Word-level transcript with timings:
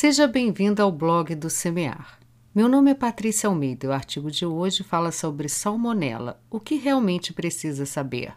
Seja 0.00 0.26
bem-vindo 0.26 0.80
ao 0.82 0.90
blog 0.90 1.34
do 1.34 1.50
Semear. 1.50 2.18
Meu 2.54 2.70
nome 2.70 2.90
é 2.90 2.94
Patrícia 2.94 3.48
Almeida 3.48 3.84
e 3.84 3.88
o 3.90 3.92
artigo 3.92 4.30
de 4.30 4.46
hoje 4.46 4.82
fala 4.82 5.12
sobre 5.12 5.46
salmonela, 5.46 6.42
o 6.48 6.58
que 6.58 6.76
realmente 6.76 7.34
precisa 7.34 7.84
saber. 7.84 8.32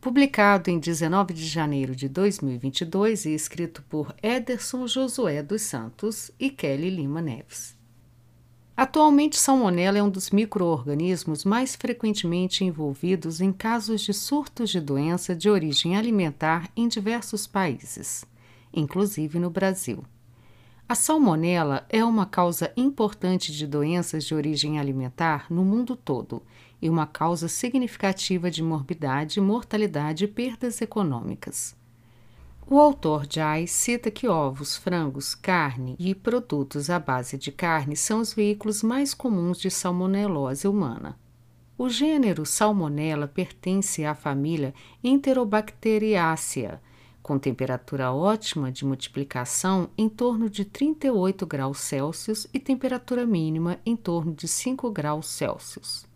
Publicado 0.00 0.70
em 0.70 0.78
19 0.78 1.34
de 1.34 1.44
janeiro 1.44 1.96
de 1.96 2.08
2022 2.08 3.24
e 3.24 3.34
escrito 3.34 3.82
por 3.88 4.14
Ederson 4.22 4.86
Josué 4.86 5.42
dos 5.42 5.62
Santos 5.62 6.30
e 6.38 6.50
Kelly 6.50 6.88
Lima 6.88 7.20
Neves. 7.20 7.76
Atualmente, 8.76 9.36
salmonela 9.36 9.98
é 9.98 10.02
um 10.04 10.08
dos 10.08 10.30
microorganismos 10.30 11.44
mais 11.44 11.74
frequentemente 11.74 12.64
envolvidos 12.64 13.40
em 13.40 13.52
casos 13.52 14.02
de 14.02 14.14
surtos 14.14 14.70
de 14.70 14.80
doença 14.80 15.34
de 15.34 15.50
origem 15.50 15.96
alimentar 15.96 16.70
em 16.76 16.86
diversos 16.86 17.44
países, 17.44 18.24
inclusive 18.72 19.40
no 19.40 19.50
Brasil. 19.50 20.04
A 20.90 20.96
salmonela 20.96 21.86
é 21.88 22.04
uma 22.04 22.26
causa 22.26 22.72
importante 22.76 23.52
de 23.52 23.64
doenças 23.64 24.24
de 24.24 24.34
origem 24.34 24.80
alimentar 24.80 25.46
no 25.48 25.64
mundo 25.64 25.94
todo 25.94 26.42
e 26.82 26.90
uma 26.90 27.06
causa 27.06 27.46
significativa 27.46 28.50
de 28.50 28.60
morbidade, 28.60 29.40
mortalidade 29.40 30.24
e 30.24 30.26
perdas 30.26 30.82
econômicas. 30.82 31.76
O 32.66 32.76
autor 32.80 33.24
Jai 33.30 33.68
cita 33.68 34.10
que 34.10 34.26
ovos, 34.26 34.76
frangos, 34.76 35.32
carne 35.32 35.94
e 35.96 36.12
produtos 36.12 36.90
à 36.90 36.98
base 36.98 37.38
de 37.38 37.52
carne 37.52 37.94
são 37.94 38.18
os 38.18 38.34
veículos 38.34 38.82
mais 38.82 39.14
comuns 39.14 39.60
de 39.60 39.70
salmonelose 39.70 40.66
humana. 40.66 41.16
O 41.78 41.88
gênero 41.88 42.44
Salmonella 42.44 43.28
pertence 43.28 44.04
à 44.04 44.12
família 44.12 44.74
Enterobacteriaceae, 45.04 46.80
com 47.22 47.38
temperatura 47.38 48.12
ótima 48.12 48.72
de 48.72 48.84
multiplicação 48.84 49.90
em 49.96 50.08
torno 50.08 50.48
de 50.48 50.64
38 50.64 51.46
graus 51.46 51.78
Celsius 51.78 52.46
e 52.52 52.58
temperatura 52.58 53.26
mínima 53.26 53.78
em 53.84 53.96
torno 53.96 54.34
de 54.34 54.48
5 54.48 54.90
graus 54.90 55.26
Celsius. 55.26 56.08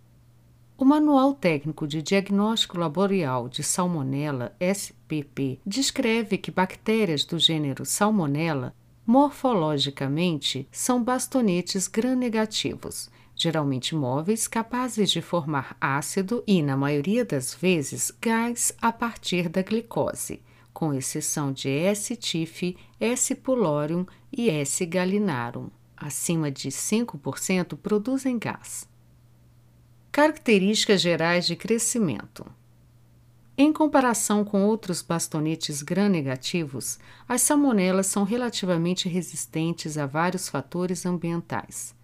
O 0.76 0.84
Manual 0.84 1.34
Técnico 1.34 1.86
de 1.86 2.02
Diagnóstico 2.02 2.78
Laboral 2.78 3.48
de 3.48 3.62
Salmonella, 3.62 4.56
SPP, 4.58 5.60
descreve 5.64 6.36
que 6.36 6.50
bactérias 6.50 7.24
do 7.24 7.38
gênero 7.38 7.84
Salmonella 7.84 8.74
morfologicamente 9.06 10.66
são 10.72 11.02
bastonetes 11.02 11.86
gram-negativos, 11.86 13.08
geralmente 13.36 13.94
móveis, 13.94 14.48
capazes 14.48 15.10
de 15.10 15.20
formar 15.20 15.76
ácido 15.80 16.42
e, 16.44 16.60
na 16.60 16.76
maioria 16.76 17.24
das 17.24 17.54
vezes, 17.54 18.10
gás 18.20 18.74
a 18.80 18.90
partir 18.90 19.48
da 19.48 19.62
glicose 19.62 20.42
com 20.74 20.92
exceção 20.92 21.52
de 21.52 21.70
S. 21.70 22.16
tif, 22.16 22.76
S. 23.00 23.34
pylorium 23.36 24.04
e 24.30 24.50
S. 24.50 24.84
gallinarum. 24.84 25.70
Acima 25.96 26.50
de 26.50 26.68
5% 26.68 27.78
produzem 27.78 28.36
gás. 28.38 28.86
Características 30.10 31.00
gerais 31.00 31.46
de 31.46 31.54
crescimento. 31.54 32.44
Em 33.56 33.72
comparação 33.72 34.44
com 34.44 34.64
outros 34.64 35.00
bastonetes 35.00 35.80
gram-negativos, 35.80 36.98
as 37.28 37.40
salmonelas 37.42 38.08
são 38.08 38.24
relativamente 38.24 39.08
resistentes 39.08 39.96
a 39.96 40.06
vários 40.06 40.48
fatores 40.48 41.06
ambientais. 41.06 41.94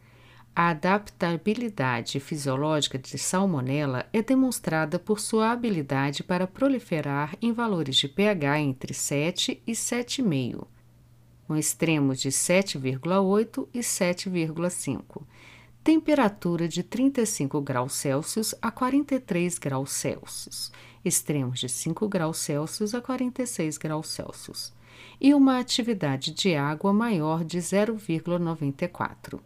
A 0.54 0.70
adaptabilidade 0.70 2.18
fisiológica 2.18 2.98
de 2.98 3.16
salmonela 3.16 4.06
é 4.12 4.20
demonstrada 4.20 4.98
por 4.98 5.20
sua 5.20 5.52
habilidade 5.52 6.24
para 6.24 6.46
proliferar 6.46 7.36
em 7.40 7.52
valores 7.52 7.96
de 7.96 8.08
pH 8.08 8.60
entre 8.60 8.92
7 8.92 9.62
e 9.64 9.72
7,5, 9.72 10.66
com 11.46 11.56
extremos 11.56 12.20
de 12.20 12.30
7,8 12.30 13.68
e 13.72 13.78
7,5, 13.78 15.22
temperatura 15.84 16.66
de 16.66 16.82
35 16.82 17.60
graus 17.60 17.92
Celsius 17.94 18.52
a 18.60 18.72
43 18.72 19.56
graus 19.56 19.92
Celsius, 19.92 20.72
extremos 21.04 21.60
de 21.60 21.68
5 21.68 22.08
graus 22.08 22.38
Celsius 22.38 22.92
a 22.92 23.00
46 23.00 23.78
graus 23.78 24.08
Celsius, 24.08 24.72
e 25.20 25.32
uma 25.32 25.60
atividade 25.60 26.32
de 26.32 26.56
água 26.56 26.92
maior 26.92 27.44
de 27.44 27.58
0,94. 27.58 29.40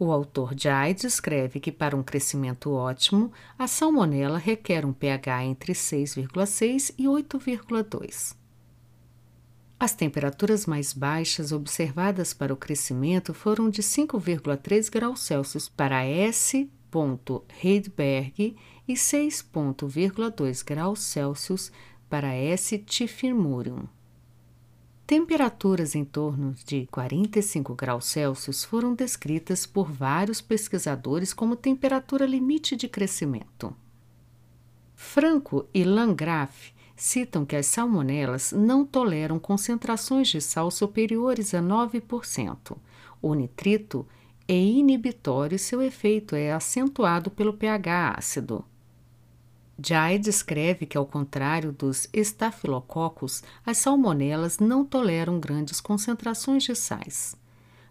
O 0.00 0.12
autor 0.12 0.54
Jai 0.56 0.94
descreve 0.94 1.58
que 1.58 1.72
para 1.72 1.96
um 1.96 2.04
crescimento 2.04 2.72
ótimo, 2.72 3.32
a 3.58 3.66
salmonela 3.66 4.38
requer 4.38 4.84
um 4.86 4.92
pH 4.92 5.44
entre 5.44 5.72
6,6 5.72 6.94
e 6.96 7.04
8,2. 7.04 8.36
As 9.80 9.94
temperaturas 9.94 10.66
mais 10.66 10.92
baixas 10.92 11.50
observadas 11.50 12.32
para 12.32 12.54
o 12.54 12.56
crescimento 12.56 13.34
foram 13.34 13.68
de 13.68 13.82
5,3 13.82 14.88
graus 14.90 15.20
Celsius 15.20 15.68
para 15.68 16.04
S. 16.04 16.70
Heidberg 17.62 18.56
e 18.86 18.94
6,2 18.94 20.64
graus 20.64 21.00
Celsius 21.00 21.72
para 22.08 22.34
S. 22.34 22.78
Tifimurium. 22.78 23.86
Temperaturas 25.08 25.94
em 25.94 26.04
torno 26.04 26.54
de 26.66 26.86
45 26.90 27.74
graus 27.74 28.04
Celsius 28.04 28.62
foram 28.62 28.94
descritas 28.94 29.64
por 29.64 29.90
vários 29.90 30.42
pesquisadores 30.42 31.32
como 31.32 31.56
temperatura 31.56 32.26
limite 32.26 32.76
de 32.76 32.86
crescimento. 32.88 33.74
Franco 34.94 35.66
e 35.72 35.82
Landgraf 35.82 36.74
citam 36.94 37.46
que 37.46 37.56
as 37.56 37.64
salmonelas 37.64 38.52
não 38.52 38.84
toleram 38.84 39.38
concentrações 39.38 40.28
de 40.28 40.42
sal 40.42 40.70
superiores 40.70 41.54
a 41.54 41.62
9%. 41.62 42.76
O 43.22 43.32
nitrito 43.32 44.06
é 44.46 44.60
inibitório 44.60 45.56
e 45.56 45.58
seu 45.58 45.80
efeito 45.80 46.36
é 46.36 46.52
acentuado 46.52 47.30
pelo 47.30 47.54
pH 47.54 48.14
ácido. 48.18 48.62
Jai 49.80 50.18
descreve 50.18 50.86
que, 50.86 50.98
ao 50.98 51.06
contrário 51.06 51.70
dos 51.70 52.08
estafilococos, 52.12 53.44
as 53.64 53.78
salmonelas 53.78 54.58
não 54.58 54.84
toleram 54.84 55.38
grandes 55.38 55.80
concentrações 55.80 56.64
de 56.64 56.74
sais. 56.74 57.36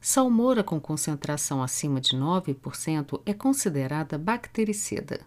Salmoura 0.02 0.64
com 0.64 0.82
concentração 0.82 1.64
acima 1.64 2.02
de 2.02 2.16
9% 2.16 3.22
é 3.26 3.34
considerada 3.34 4.18
bactericida. 4.18 5.22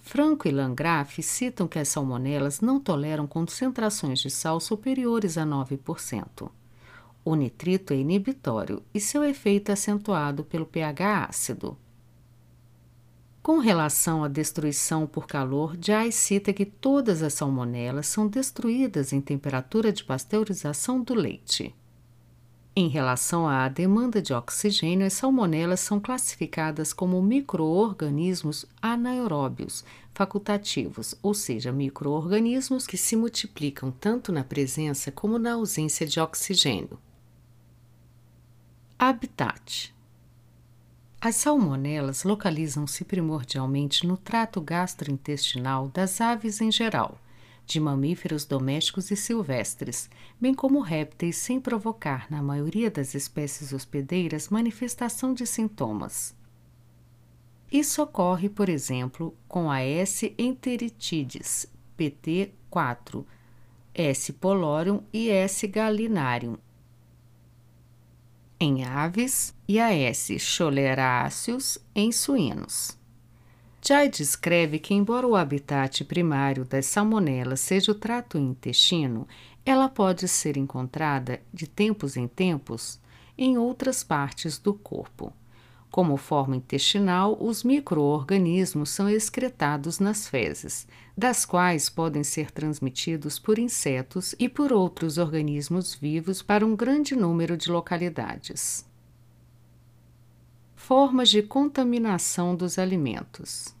Franco 0.00 0.48
e 0.48 0.50
Landgraf 0.50 1.20
citam 1.22 1.68
que 1.68 1.78
as 1.78 1.88
salmonelas 1.88 2.60
não 2.60 2.80
toleram 2.80 3.26
concentrações 3.26 4.20
de 4.20 4.30
sal 4.30 4.60
superiores 4.60 5.36
a 5.36 5.44
9%. 5.44 6.50
O 7.24 7.34
nitrito 7.34 7.92
é 7.92 7.96
inibitório 7.96 8.82
e 8.94 9.00
seu 9.00 9.24
efeito 9.24 9.70
é 9.70 9.72
acentuado 9.72 10.44
pelo 10.44 10.64
pH 10.64 11.26
ácido. 11.26 11.76
Com 13.46 13.58
relação 13.58 14.24
à 14.24 14.28
destruição 14.28 15.06
por 15.06 15.28
calor, 15.28 15.76
Jai 15.80 16.10
cita 16.10 16.52
que 16.52 16.66
todas 16.66 17.22
as 17.22 17.34
salmonelas 17.34 18.08
são 18.08 18.26
destruídas 18.26 19.12
em 19.12 19.20
temperatura 19.20 19.92
de 19.92 20.02
pasteurização 20.02 21.00
do 21.00 21.14
leite. 21.14 21.72
Em 22.74 22.88
relação 22.88 23.46
à 23.46 23.68
demanda 23.68 24.20
de 24.20 24.34
oxigênio, 24.34 25.06
as 25.06 25.12
salmonelas 25.12 25.78
são 25.78 26.00
classificadas 26.00 26.92
como 26.92 27.22
microorganismos 27.22 28.66
anaeróbios 28.82 29.84
facultativos, 30.12 31.14
ou 31.22 31.32
seja, 31.32 31.70
microorganismos 31.70 32.84
que 32.84 32.96
se 32.98 33.14
multiplicam 33.14 33.92
tanto 33.92 34.32
na 34.32 34.42
presença 34.42 35.12
como 35.12 35.38
na 35.38 35.52
ausência 35.52 36.04
de 36.04 36.18
oxigênio. 36.18 36.98
Habitat 38.98 39.94
as 41.20 41.36
salmonelas 41.36 42.24
localizam-se 42.24 43.04
primordialmente 43.04 44.06
no 44.06 44.16
trato 44.16 44.60
gastrointestinal 44.60 45.88
das 45.88 46.20
aves 46.20 46.60
em 46.60 46.70
geral, 46.70 47.18
de 47.66 47.80
mamíferos 47.80 48.44
domésticos 48.44 49.10
e 49.10 49.16
silvestres, 49.16 50.08
bem 50.40 50.54
como 50.54 50.80
répteis, 50.80 51.36
sem 51.36 51.60
provocar, 51.60 52.30
na 52.30 52.42
maioria 52.42 52.90
das 52.90 53.14
espécies 53.14 53.72
hospedeiras, 53.72 54.48
manifestação 54.48 55.34
de 55.34 55.46
sintomas. 55.46 56.34
Isso 57.72 58.00
ocorre, 58.02 58.48
por 58.48 58.68
exemplo, 58.68 59.34
com 59.48 59.70
a 59.70 59.82
S. 59.82 60.32
enteritidis, 60.38 61.66
PT4, 61.98 63.24
S. 63.92 64.32
polorium 64.34 65.02
e 65.12 65.30
S. 65.30 65.66
gallinarium, 65.66 66.56
em 68.58 68.84
aves 68.84 69.54
e 69.68 69.78
a 69.78 69.92
S. 69.92 70.38
choleraceus 70.38 71.78
em 71.94 72.10
suínos. 72.10 72.96
Jai 73.86 74.08
descreve 74.08 74.78
que, 74.78 74.94
embora 74.94 75.26
o 75.26 75.36
habitat 75.36 76.04
primário 76.04 76.64
das 76.64 76.86
salmonelas 76.86 77.60
seja 77.60 77.92
o 77.92 77.94
trato 77.94 78.36
intestino, 78.36 79.28
ela 79.64 79.88
pode 79.88 80.26
ser 80.26 80.56
encontrada 80.56 81.40
de 81.52 81.66
tempos 81.66 82.16
em 82.16 82.26
tempos 82.26 82.98
em 83.38 83.58
outras 83.58 84.02
partes 84.02 84.58
do 84.58 84.74
corpo. 84.74 85.32
Como 85.96 86.18
forma 86.18 86.54
intestinal, 86.54 87.38
os 87.40 87.64
microorganismos 87.64 88.90
são 88.90 89.08
excretados 89.08 89.98
nas 89.98 90.28
fezes, 90.28 90.86
das 91.16 91.46
quais 91.46 91.88
podem 91.88 92.22
ser 92.22 92.50
transmitidos 92.50 93.38
por 93.38 93.58
insetos 93.58 94.34
e 94.38 94.46
por 94.46 94.74
outros 94.74 95.16
organismos 95.16 95.94
vivos 95.94 96.42
para 96.42 96.66
um 96.66 96.76
grande 96.76 97.16
número 97.16 97.56
de 97.56 97.72
localidades. 97.72 98.84
Formas 100.74 101.30
de 101.30 101.42
contaminação 101.42 102.54
dos 102.54 102.78
alimentos. 102.78 103.74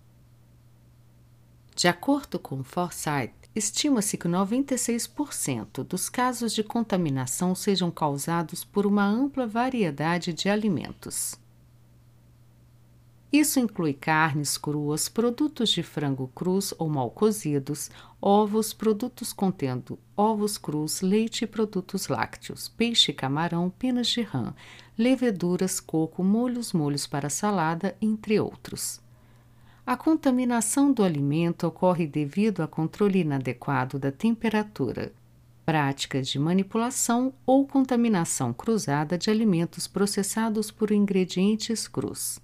De 1.74 1.86
acordo 1.86 2.38
com 2.38 2.64
Forsyth, 2.64 3.34
estima-se 3.54 4.16
que 4.16 4.26
96% 4.26 5.84
dos 5.84 6.08
casos 6.08 6.54
de 6.54 6.64
contaminação 6.64 7.54
sejam 7.54 7.90
causados 7.90 8.64
por 8.64 8.86
uma 8.86 9.04
ampla 9.04 9.46
variedade 9.46 10.32
de 10.32 10.48
alimentos. 10.48 11.38
Isso 13.38 13.60
inclui 13.60 13.92
carnes 13.92 14.56
cruas, 14.56 15.10
produtos 15.10 15.68
de 15.68 15.82
frango 15.82 16.26
crus 16.34 16.72
ou 16.78 16.88
mal 16.88 17.10
cozidos, 17.10 17.90
ovos, 18.18 18.72
produtos 18.72 19.30
contendo 19.30 19.98
ovos 20.16 20.56
crus, 20.56 21.02
leite 21.02 21.44
e 21.44 21.46
produtos 21.46 22.08
lácteos, 22.08 22.66
peixe, 22.66 23.12
camarão, 23.12 23.68
penas 23.68 24.06
de 24.06 24.22
rã, 24.22 24.54
leveduras, 24.96 25.80
coco, 25.80 26.24
molhos, 26.24 26.72
molhos 26.72 27.06
para 27.06 27.28
salada, 27.28 27.94
entre 28.00 28.40
outros. 28.40 29.02
A 29.86 29.98
contaminação 29.98 30.90
do 30.90 31.04
alimento 31.04 31.66
ocorre 31.66 32.06
devido 32.06 32.62
a 32.62 32.66
controle 32.66 33.20
inadequado 33.20 33.98
da 33.98 34.10
temperatura, 34.10 35.12
práticas 35.66 36.26
de 36.26 36.38
manipulação 36.38 37.34
ou 37.44 37.66
contaminação 37.66 38.54
cruzada 38.54 39.18
de 39.18 39.28
alimentos 39.28 39.86
processados 39.86 40.70
por 40.70 40.90
ingredientes 40.90 41.86
crus. 41.86 42.40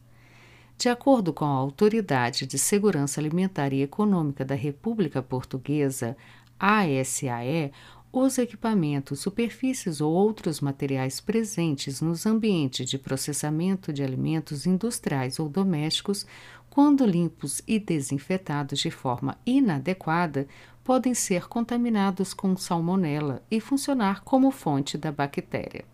De 0.76 0.88
acordo 0.88 1.32
com 1.32 1.44
a 1.44 1.48
Autoridade 1.48 2.46
de 2.46 2.58
Segurança 2.58 3.20
Alimentar 3.20 3.72
e 3.72 3.82
Econômica 3.82 4.44
da 4.44 4.54
República 4.54 5.22
Portuguesa, 5.22 6.16
ASAE, 6.58 7.72
os 8.12 8.36
equipamentos, 8.36 9.20
superfícies 9.20 10.00
ou 10.00 10.12
outros 10.12 10.60
materiais 10.60 11.18
presentes 11.18 12.02
nos 12.02 12.26
ambientes 12.26 12.88
de 12.90 12.98
processamento 12.98 13.90
de 13.92 14.02
alimentos 14.02 14.66
industriais 14.66 15.38
ou 15.38 15.48
domésticos, 15.48 16.26
quando 16.68 17.06
limpos 17.06 17.62
e 17.66 17.78
desinfetados 17.78 18.80
de 18.80 18.90
forma 18.90 19.38
inadequada, 19.46 20.46
podem 20.84 21.14
ser 21.14 21.48
contaminados 21.48 22.34
com 22.34 22.56
salmonela 22.56 23.42
e 23.50 23.60
funcionar 23.60 24.22
como 24.22 24.50
fonte 24.50 24.98
da 24.98 25.10
bactéria. 25.10 25.84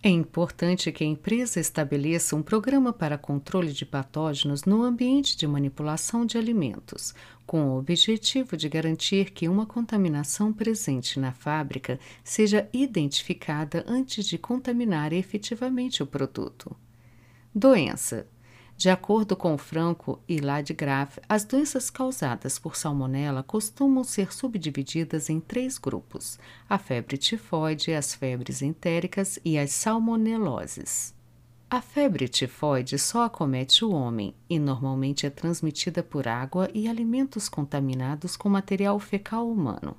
É 0.00 0.08
importante 0.08 0.92
que 0.92 1.02
a 1.02 1.06
empresa 1.06 1.58
estabeleça 1.58 2.36
um 2.36 2.42
programa 2.42 2.92
para 2.92 3.18
controle 3.18 3.72
de 3.72 3.84
patógenos 3.84 4.62
no 4.64 4.84
ambiente 4.84 5.36
de 5.36 5.44
manipulação 5.44 6.24
de 6.24 6.38
alimentos, 6.38 7.12
com 7.44 7.70
o 7.70 7.78
objetivo 7.78 8.56
de 8.56 8.68
garantir 8.68 9.32
que 9.32 9.48
uma 9.48 9.66
contaminação 9.66 10.52
presente 10.52 11.18
na 11.18 11.32
fábrica 11.32 11.98
seja 12.22 12.68
identificada 12.72 13.84
antes 13.88 14.24
de 14.24 14.38
contaminar 14.38 15.12
efetivamente 15.12 16.00
o 16.00 16.06
produto. 16.06 16.76
Doença 17.52 18.28
de 18.78 18.88
acordo 18.88 19.34
com 19.34 19.58
Franco 19.58 20.20
e 20.28 20.38
Ladgraf, 20.38 21.18
as 21.28 21.44
doenças 21.44 21.90
causadas 21.90 22.60
por 22.60 22.76
salmonela 22.76 23.42
costumam 23.42 24.04
ser 24.04 24.32
subdivididas 24.32 25.28
em 25.28 25.40
três 25.40 25.76
grupos: 25.76 26.38
a 26.70 26.78
febre 26.78 27.18
tifoide, 27.18 27.92
as 27.92 28.14
febres 28.14 28.62
entéricas 28.62 29.36
e 29.44 29.58
as 29.58 29.72
salmoneloses. 29.72 31.12
A 31.68 31.80
febre 31.80 32.28
tifoide 32.28 33.00
só 33.00 33.24
acomete 33.24 33.84
o 33.84 33.90
homem 33.90 34.32
e 34.48 34.60
normalmente 34.60 35.26
é 35.26 35.30
transmitida 35.30 36.00
por 36.00 36.28
água 36.28 36.70
e 36.72 36.86
alimentos 36.86 37.48
contaminados 37.48 38.36
com 38.36 38.48
material 38.48 39.00
fecal 39.00 39.50
humano. 39.50 39.96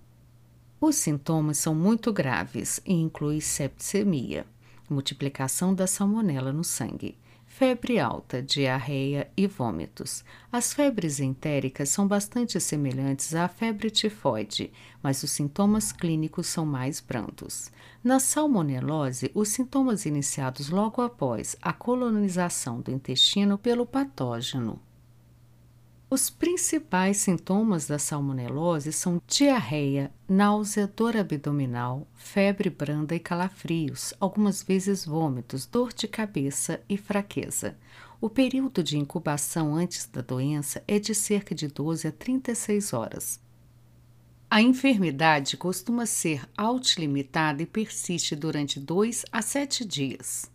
Os 0.79 0.95
sintomas 0.95 1.57
são 1.57 1.75
muito 1.75 2.13
graves 2.13 2.79
e 2.85 2.93
incluem 2.93 3.41
septicemia, 3.41 4.45
multiplicação 4.89 5.75
da 5.75 5.85
salmonela 5.85 6.53
no 6.53 6.63
sangue, 6.63 7.17
Febre 7.59 7.99
alta, 7.99 8.41
diarreia 8.41 9.29
e 9.35 9.45
vômitos. 9.45 10.23
As 10.49 10.71
febres 10.71 11.19
entéricas 11.19 11.89
são 11.89 12.07
bastante 12.07 12.57
semelhantes 12.57 13.35
à 13.35 13.49
febre 13.49 13.89
tifoide, 13.89 14.71
mas 15.03 15.23
os 15.23 15.31
sintomas 15.31 15.91
clínicos 15.91 16.47
são 16.47 16.65
mais 16.65 17.01
brandos. 17.01 17.69
Na 18.01 18.17
salmonelose, 18.17 19.29
os 19.35 19.49
sintomas 19.49 20.05
iniciados 20.05 20.69
logo 20.69 21.01
após 21.01 21.57
a 21.61 21.73
colonização 21.73 22.79
do 22.79 22.91
intestino 22.91 23.57
pelo 23.57 23.85
patógeno 23.85 24.81
os 26.09 26.27
principais 26.27 27.17
sintomas 27.17 27.85
da 27.85 27.99
salmonelose 27.99 28.91
são 28.91 29.21
diarreia, 29.27 30.11
náusea, 30.27 30.87
dor 30.87 31.15
abdominal, 31.15 32.07
febre 32.15 32.67
branda 32.67 33.13
e 33.13 33.19
calafrios, 33.19 34.11
algumas 34.19 34.63
vezes 34.63 35.05
vômitos, 35.05 35.67
dor 35.67 35.93
de 35.93 36.07
cabeça 36.07 36.81
e 36.89 36.97
fraqueza. 36.97 37.77
O 38.19 38.27
período 38.27 38.83
de 38.83 38.97
incubação 38.97 39.75
antes 39.75 40.07
da 40.07 40.21
doença 40.21 40.83
é 40.87 40.97
de 40.97 41.13
cerca 41.13 41.53
de 41.53 41.67
12 41.67 42.07
a 42.07 42.11
36 42.11 42.91
horas. 42.91 43.39
A 44.49 44.63
enfermidade 44.63 45.55
costuma 45.57 46.07
ser 46.07 46.41
autilimitada 46.57 47.61
e 47.61 47.67
persiste 47.67 48.35
durante 48.35 48.79
2 48.79 49.25
a 49.31 49.43
7 49.43 49.85
dias. 49.85 50.49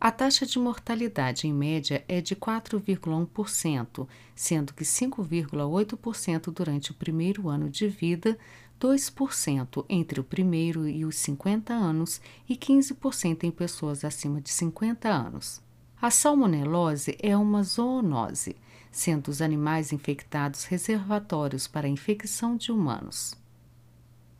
A 0.00 0.12
taxa 0.12 0.46
de 0.46 0.60
mortalidade 0.60 1.48
em 1.48 1.52
média 1.52 2.04
é 2.06 2.20
de 2.20 2.36
4,1%, 2.36 4.06
sendo 4.32 4.72
que 4.72 4.84
5,8% 4.84 6.52
durante 6.52 6.92
o 6.92 6.94
primeiro 6.94 7.48
ano 7.48 7.68
de 7.68 7.88
vida, 7.88 8.38
2% 8.80 9.84
entre 9.88 10.20
o 10.20 10.24
primeiro 10.24 10.88
e 10.88 11.04
os 11.04 11.16
50 11.16 11.74
anos 11.74 12.20
e 12.48 12.54
15% 12.54 13.42
em 13.42 13.50
pessoas 13.50 14.04
acima 14.04 14.40
de 14.40 14.50
50 14.50 15.08
anos. 15.08 15.60
A 16.00 16.12
salmonelose 16.12 17.18
é 17.20 17.36
uma 17.36 17.64
zoonose, 17.64 18.54
sendo 18.92 19.26
os 19.26 19.42
animais 19.42 19.92
infectados 19.92 20.62
reservatórios 20.64 21.66
para 21.66 21.88
a 21.88 21.90
infecção 21.90 22.56
de 22.56 22.70
humanos. 22.70 23.34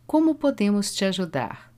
Como 0.06 0.36
podemos 0.36 0.94
te 0.94 1.04
ajudar? 1.04 1.74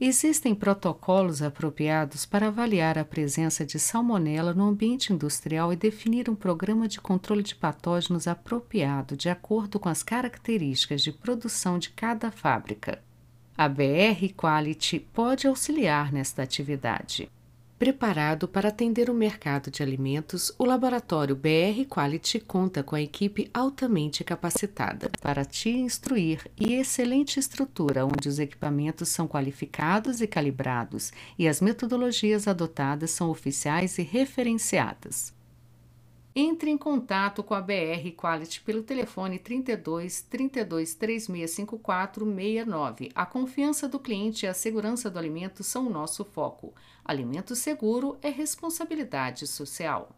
Existem 0.00 0.56
protocolos 0.56 1.40
apropriados 1.40 2.26
para 2.26 2.48
avaliar 2.48 2.98
a 2.98 3.04
presença 3.04 3.64
de 3.64 3.78
salmonela 3.78 4.52
no 4.52 4.64
ambiente 4.64 5.12
industrial 5.12 5.72
e 5.72 5.76
definir 5.76 6.28
um 6.28 6.34
programa 6.34 6.88
de 6.88 7.00
controle 7.00 7.44
de 7.44 7.54
patógenos 7.54 8.26
apropriado 8.26 9.16
de 9.16 9.28
acordo 9.28 9.78
com 9.78 9.88
as 9.88 10.02
características 10.02 11.00
de 11.00 11.12
produção 11.12 11.78
de 11.78 11.90
cada 11.90 12.32
fábrica. 12.32 13.00
A 13.56 13.68
BR 13.68 14.34
Quality 14.36 14.98
pode 14.98 15.46
auxiliar 15.46 16.12
nesta 16.12 16.42
atividade. 16.42 17.30
Preparado 17.76 18.46
para 18.46 18.68
atender 18.68 19.10
o 19.10 19.14
mercado 19.14 19.68
de 19.68 19.82
alimentos, 19.82 20.54
o 20.58 20.64
laboratório 20.64 21.34
BR 21.34 21.84
Quality 21.88 22.38
conta 22.38 22.84
com 22.84 22.94
a 22.94 23.02
equipe 23.02 23.50
altamente 23.52 24.22
capacitada 24.22 25.10
para 25.20 25.44
te 25.44 25.70
instruir 25.70 26.48
e 26.56 26.74
excelente 26.74 27.40
estrutura 27.40 28.06
onde 28.06 28.28
os 28.28 28.38
equipamentos 28.38 29.08
são 29.08 29.26
qualificados 29.26 30.20
e 30.20 30.26
calibrados 30.26 31.12
e 31.36 31.48
as 31.48 31.60
metodologias 31.60 32.46
adotadas 32.46 33.10
são 33.10 33.28
oficiais 33.28 33.98
e 33.98 34.02
referenciadas. 34.02 35.34
Entre 36.36 36.68
em 36.68 36.76
contato 36.76 37.44
com 37.44 37.54
a 37.54 37.60
BR 37.60 38.10
Quality 38.16 38.60
pelo 38.62 38.82
telefone 38.82 39.38
32 39.38 40.22
32 40.22 40.92
3654 40.96 42.26
69. 42.26 43.12
A 43.14 43.24
confiança 43.24 43.86
do 43.86 44.00
cliente 44.00 44.44
e 44.44 44.48
a 44.48 44.52
segurança 44.52 45.08
do 45.08 45.16
alimento 45.16 45.62
são 45.62 45.86
o 45.86 45.90
nosso 45.90 46.24
foco. 46.24 46.74
Alimento 47.04 47.54
seguro 47.54 48.18
é 48.20 48.30
responsabilidade 48.30 49.46
social. 49.46 50.12